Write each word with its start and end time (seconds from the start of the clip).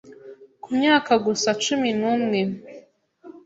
Ku 0.63 0.69
myaka 0.77 1.11
gusa 1.25 1.49
cumi 1.63 1.89
numwe, 1.99 2.39